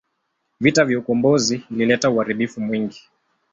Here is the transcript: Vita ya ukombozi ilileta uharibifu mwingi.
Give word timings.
Vita 0.59 0.85
ya 0.91 0.99
ukombozi 0.99 1.63
ilileta 1.71 2.09
uharibifu 2.09 2.61
mwingi. 2.61 3.09